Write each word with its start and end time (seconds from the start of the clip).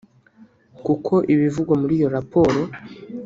kuko 0.85 1.13
ibivugwa 1.33 1.73
muri 1.81 1.93
iyo 1.99 2.09
raporo 2.15 2.59